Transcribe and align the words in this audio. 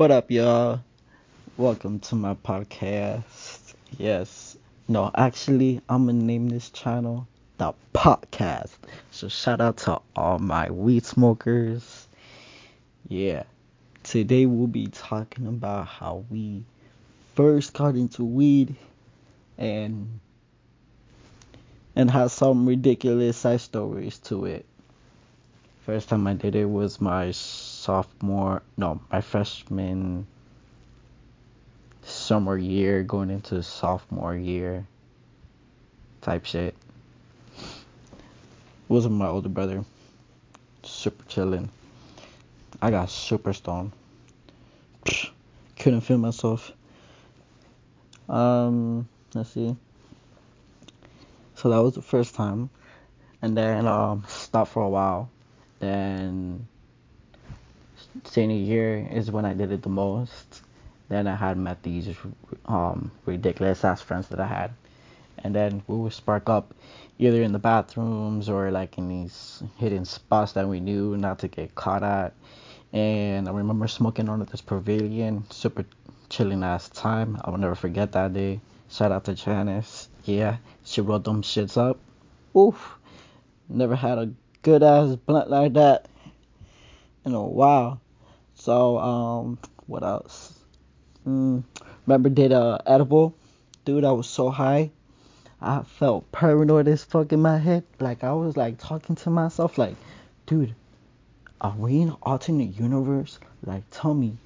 What 0.00 0.10
up, 0.10 0.30
y'all? 0.30 0.80
Welcome 1.58 2.00
to 2.00 2.14
my 2.14 2.32
podcast. 2.32 3.74
Yes. 3.98 4.56
No, 4.88 5.10
actually, 5.14 5.82
I'm 5.90 6.06
gonna 6.06 6.22
name 6.22 6.48
this 6.48 6.70
channel 6.70 7.28
the 7.58 7.74
podcast. 7.94 8.70
So 9.10 9.28
shout 9.28 9.60
out 9.60 9.76
to 9.84 10.00
all 10.16 10.38
my 10.38 10.70
weed 10.70 11.04
smokers. 11.04 12.08
Yeah. 13.08 13.42
Today 14.02 14.46
we'll 14.46 14.68
be 14.68 14.86
talking 14.86 15.46
about 15.46 15.86
how 15.86 16.24
we 16.30 16.64
first 17.34 17.74
got 17.74 17.94
into 17.94 18.24
weed 18.24 18.76
and 19.58 20.18
and 21.94 22.10
have 22.10 22.32
some 22.32 22.66
ridiculous 22.66 23.36
side 23.36 23.60
stories 23.60 24.16
to 24.20 24.46
it. 24.46 24.64
First 25.84 26.08
time 26.08 26.26
I 26.26 26.32
did 26.32 26.56
it 26.56 26.64
was 26.64 27.02
my 27.02 27.32
sophomore, 27.80 28.60
no, 28.76 29.00
my 29.10 29.22
freshman 29.22 30.26
summer 32.02 32.58
year 32.58 33.02
going 33.02 33.30
into 33.30 33.62
sophomore 33.62 34.36
year 34.36 34.86
type 36.20 36.44
shit. 36.44 36.74
It 37.56 38.88
wasn't 38.88 39.14
my 39.14 39.28
older 39.28 39.48
brother. 39.48 39.84
Super 40.82 41.24
chilling. 41.24 41.70
I 42.82 42.90
got 42.90 43.08
super 43.08 43.54
stoned. 43.54 43.92
Couldn't 45.78 46.02
feel 46.02 46.18
myself. 46.18 46.72
Um, 48.28 49.08
let's 49.34 49.50
see. 49.50 49.74
So 51.54 51.70
that 51.70 51.78
was 51.78 51.94
the 51.94 52.02
first 52.02 52.34
time, 52.34 52.68
and 53.40 53.56
then 53.56 53.86
um 53.86 54.24
stopped 54.28 54.72
for 54.72 54.82
a 54.82 54.88
while. 54.88 55.30
Then 55.78 56.66
senior 58.24 58.56
year 58.56 59.08
is 59.10 59.30
when 59.30 59.44
I 59.44 59.54
did 59.54 59.72
it 59.72 59.82
the 59.82 59.88
most. 59.88 60.62
Then 61.08 61.26
I 61.26 61.34
had 61.34 61.56
met 61.56 61.82
these 61.82 62.08
um, 62.66 63.10
ridiculous 63.26 63.84
ass 63.84 64.00
friends 64.00 64.28
that 64.28 64.40
I 64.40 64.46
had, 64.46 64.70
and 65.38 65.54
then 65.54 65.82
we 65.88 65.96
would 65.96 66.12
spark 66.12 66.48
up 66.48 66.72
either 67.18 67.42
in 67.42 67.52
the 67.52 67.58
bathrooms 67.58 68.48
or 68.48 68.70
like 68.70 68.96
in 68.96 69.08
these 69.08 69.62
hidden 69.76 70.04
spots 70.04 70.52
that 70.52 70.68
we 70.68 70.80
knew 70.80 71.16
not 71.16 71.40
to 71.40 71.48
get 71.48 71.74
caught 71.74 72.02
at. 72.02 72.32
And 72.92 73.48
I 73.48 73.52
remember 73.52 73.88
smoking 73.88 74.28
on 74.28 74.44
this 74.44 74.60
pavilion, 74.60 75.44
super 75.50 75.84
chilling 76.28 76.62
ass 76.62 76.88
time. 76.88 77.40
I 77.44 77.50
will 77.50 77.58
never 77.58 77.74
forget 77.74 78.12
that 78.12 78.32
day. 78.32 78.60
Shout 78.88 79.12
out 79.12 79.24
to 79.24 79.34
Janice. 79.34 80.08
Yeah, 80.24 80.56
she 80.84 81.00
wrote 81.00 81.24
them 81.24 81.42
shits 81.42 81.76
up. 81.76 81.98
Oof. 82.56 82.96
Never 83.68 83.94
had 83.94 84.18
a 84.18 84.32
good 84.62 84.82
ass 84.82 85.14
blunt 85.16 85.50
like 85.50 85.74
that 85.74 86.08
in 87.24 87.34
a 87.34 87.42
while. 87.42 88.00
So, 88.60 88.98
um, 88.98 89.58
what 89.86 90.02
else? 90.02 90.52
Mm, 91.26 91.64
remember 92.06 92.28
did 92.28 92.52
a 92.52 92.82
edible? 92.84 93.34
Dude, 93.86 94.04
I 94.04 94.12
was 94.12 94.28
so 94.28 94.50
high. 94.50 94.90
I 95.62 95.82
felt 95.82 96.30
paranoid 96.30 96.86
as 96.86 97.02
fuck 97.02 97.32
in 97.32 97.40
my 97.40 97.56
head. 97.56 97.84
Like 98.00 98.22
I 98.22 98.34
was 98.34 98.58
like 98.58 98.76
talking 98.76 99.16
to 99.16 99.30
myself, 99.30 99.78
like, 99.78 99.96
dude, 100.44 100.74
are 101.62 101.74
we 101.74 102.02
in 102.02 102.08
an 102.10 102.16
alternate 102.22 102.78
universe? 102.78 103.38
Like, 103.64 103.84
tell 103.90 104.12
me. 104.12 104.36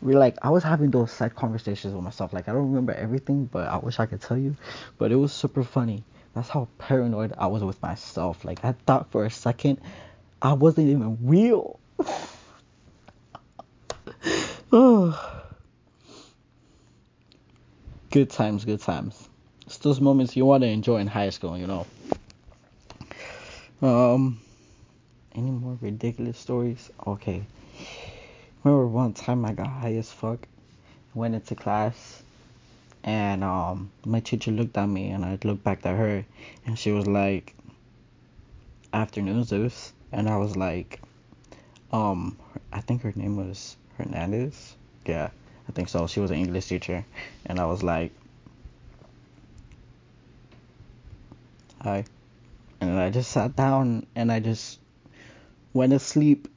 We're 0.00 0.18
like, 0.18 0.38
I 0.40 0.48
was 0.48 0.62
having 0.62 0.90
those 0.90 1.12
side 1.12 1.34
conversations 1.34 1.92
with 1.92 2.02
myself. 2.02 2.32
Like, 2.32 2.48
I 2.48 2.52
don't 2.52 2.68
remember 2.68 2.94
everything, 2.94 3.44
but 3.44 3.68
I 3.68 3.76
wish 3.76 4.00
I 4.00 4.06
could 4.06 4.22
tell 4.22 4.38
you. 4.38 4.56
But 4.96 5.12
it 5.12 5.16
was 5.16 5.34
super 5.34 5.64
funny. 5.64 6.02
That's 6.34 6.48
how 6.48 6.68
paranoid 6.78 7.34
I 7.36 7.46
was 7.46 7.62
with 7.62 7.80
myself. 7.82 8.42
Like, 8.42 8.64
I 8.64 8.72
thought 8.86 9.10
for 9.10 9.26
a 9.26 9.30
second 9.30 9.80
I 10.40 10.54
wasn't 10.54 10.88
even 10.88 11.18
real. 11.22 11.78
good 18.10 18.28
times, 18.28 18.64
good 18.64 18.80
times. 18.80 19.28
It's 19.66 19.78
those 19.78 20.00
moments 20.00 20.34
you 20.34 20.44
want 20.44 20.64
to 20.64 20.66
enjoy 20.66 20.96
in 20.96 21.06
high 21.06 21.30
school, 21.30 21.56
you 21.56 21.68
know. 21.68 21.86
Um, 23.80 24.40
any 25.32 25.52
more 25.52 25.78
ridiculous 25.80 26.36
stories? 26.40 26.90
Okay. 27.06 27.44
Remember 28.64 28.88
one 28.88 29.12
time 29.12 29.44
I 29.44 29.52
got 29.52 29.68
high 29.68 29.94
as 29.94 30.10
fuck, 30.10 30.48
went 31.14 31.36
into 31.36 31.54
class, 31.54 32.24
and 33.04 33.44
um, 33.44 33.92
my 34.04 34.18
teacher 34.18 34.50
looked 34.50 34.76
at 34.76 34.88
me, 34.88 35.10
and 35.10 35.24
I 35.24 35.38
looked 35.44 35.62
back 35.62 35.86
at 35.86 35.96
her, 35.96 36.26
and 36.66 36.76
she 36.76 36.90
was 36.90 37.06
like, 37.06 37.54
"Afternoon, 38.92 39.44
Zeus," 39.44 39.92
and 40.10 40.28
I 40.28 40.36
was 40.38 40.56
like, 40.56 41.00
um, 41.92 42.36
I 42.72 42.80
think 42.80 43.02
her 43.02 43.12
name 43.14 43.36
was 43.36 43.76
Hernandez. 43.98 44.76
Yeah, 45.06 45.30
I 45.68 45.72
think 45.72 45.88
so. 45.88 46.06
She 46.06 46.20
was 46.20 46.30
an 46.30 46.38
English 46.38 46.66
teacher, 46.66 47.04
and 47.46 47.58
I 47.60 47.66
was 47.66 47.82
like, 47.82 48.12
hi. 51.80 52.04
And 52.80 52.98
I 52.98 53.10
just 53.10 53.30
sat 53.30 53.54
down 53.56 54.06
and 54.14 54.32
I 54.32 54.40
just 54.40 54.78
went 55.72 55.92
to 55.92 55.98
sleep 55.98 56.48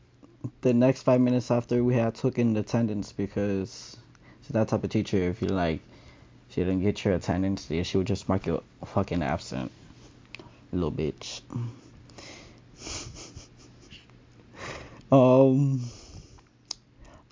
the 0.61 0.73
next 0.73 1.03
five 1.03 1.21
minutes 1.21 1.51
after 1.51 1.83
we 1.83 1.95
had 1.95 2.15
took 2.15 2.39
in 2.39 2.55
attendance 2.55 3.11
because 3.11 3.97
she's 4.41 4.49
that 4.49 4.69
type 4.69 4.83
of 4.83 4.89
teacher. 4.89 5.17
If 5.17 5.41
you 5.41 5.49
like, 5.49 5.81
she 6.49 6.61
didn't 6.61 6.81
get 6.81 7.03
your 7.03 7.13
attendance, 7.15 7.67
she 7.67 7.97
would 7.97 8.07
just 8.07 8.29
mark 8.29 8.45
you 8.47 8.63
fucking 8.85 9.21
absent, 9.21 9.71
little 10.71 10.91
bitch. 10.91 11.41
um 15.11 15.81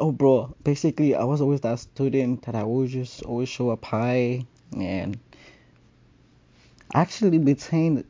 oh 0.06 0.12
bro 0.12 0.56
basically 0.64 1.16
i 1.16 1.24
was 1.24 1.42
always 1.42 1.62
that 1.62 1.80
student 1.80 2.44
that 2.44 2.54
i 2.54 2.64
would 2.64 2.88
just 2.88 3.24
always 3.24 3.50
show 3.50 3.72
up 3.72 3.84
high 3.84 4.46
and 4.78 5.18
actually 6.94 7.40
maintained 7.40 8.06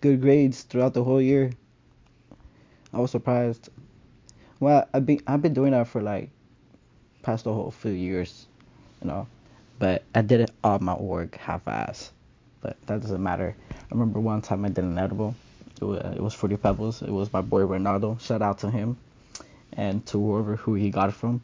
good 0.00 0.22
grades 0.22 0.62
throughout 0.62 0.94
the 0.94 1.04
whole 1.04 1.20
year. 1.20 1.50
I 2.94 2.98
was 2.98 3.10
surprised. 3.10 3.68
Well 4.58 4.88
i've 4.94 5.04
been 5.04 5.20
i've 5.26 5.42
been 5.42 5.52
doing 5.52 5.72
that 5.72 5.86
for 5.88 6.00
like 6.00 6.30
past 7.22 7.44
the 7.44 7.52
whole 7.52 7.70
few 7.70 7.90
years 7.90 8.46
you 9.02 9.08
know 9.08 9.26
but 9.78 10.02
i 10.14 10.22
did 10.22 10.40
it 10.40 10.50
all 10.62 10.78
my 10.78 10.94
work 10.94 11.36
half-ass 11.36 12.10
but 12.62 12.78
that 12.86 13.02
doesn't 13.02 13.22
matter. 13.22 13.54
I 13.70 13.74
remember 13.90 14.18
one 14.18 14.40
time 14.40 14.64
i 14.64 14.68
did 14.68 14.84
an 14.84 14.96
edible. 14.96 15.34
It 15.78 15.84
was, 15.84 15.98
it 16.16 16.22
was 16.22 16.32
fruity 16.32 16.56
pebbles. 16.56 17.02
It 17.02 17.10
was 17.10 17.30
my 17.34 17.42
boy 17.42 17.62
ronaldo. 17.62 18.18
Shout 18.18 18.40
out 18.40 18.60
to 18.60 18.70
him 18.70 18.96
and 19.76 20.04
to 20.06 20.18
whoever 20.18 20.56
who 20.56 20.74
he 20.74 20.90
got 20.90 21.08
it 21.08 21.12
from. 21.12 21.42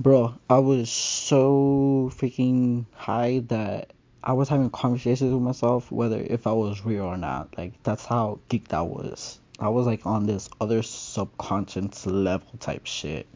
Bro, 0.00 0.34
I 0.48 0.58
was 0.58 0.90
so 0.90 2.10
freaking 2.14 2.86
high 2.92 3.40
that 3.48 3.92
I 4.22 4.32
was 4.32 4.48
having 4.48 4.70
conversations 4.70 5.32
with 5.32 5.42
myself 5.42 5.90
whether 5.90 6.20
if 6.20 6.46
I 6.46 6.52
was 6.52 6.84
real 6.84 7.04
or 7.04 7.16
not. 7.16 7.56
Like 7.58 7.82
that's 7.82 8.04
how 8.04 8.38
geeked 8.48 8.72
I 8.72 8.82
was. 8.82 9.40
I 9.58 9.68
was 9.70 9.86
like 9.86 10.06
on 10.06 10.26
this 10.26 10.48
other 10.60 10.82
subconscious 10.82 12.06
level 12.06 12.52
type 12.60 12.86
shit. 12.86 13.26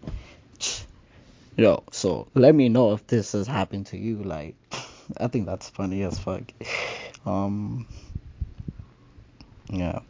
Yo, 1.56 1.82
so 1.91 2.28
let 2.34 2.54
me 2.54 2.69
know 2.69 2.93
if 2.93 3.06
this 3.09 3.32
has 3.32 3.47
happened 3.47 3.87
to 3.87 3.99
you. 3.99 4.22
Like, 4.22 4.54
I 5.19 5.26
think 5.26 5.47
that's 5.47 5.69
funny 5.69 6.03
as 6.03 6.19
fuck. 6.19 6.43
Um, 7.25 7.87
yeah. 9.70 10.00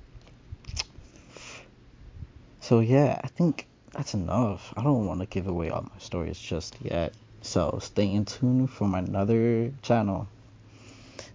So 2.73 2.81
yeah, 2.81 3.21
I 3.23 3.29
think 3.29 3.67
that's 3.93 4.15
enough. 4.15 4.73
I 4.79 4.83
don't 4.83 5.07
want 5.07 5.21
to 5.21 5.27
give 5.27 5.47
away 5.47 5.69
all 5.69 5.83
my 5.83 5.99
stories 5.99 6.39
just 6.39 6.75
yet. 6.81 7.13
So 7.43 7.79
stay 7.83 8.11
in 8.11 8.25
tune 8.25 8.67
for 8.67 8.89
my 8.89 9.01
another 9.01 9.71
channel. 9.83 10.27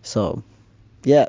So, 0.02 0.42
yeah. 1.04 1.28